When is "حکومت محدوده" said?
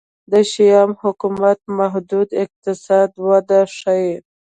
1.01-2.33